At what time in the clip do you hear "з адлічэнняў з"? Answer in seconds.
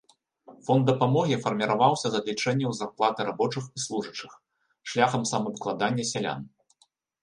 2.15-2.83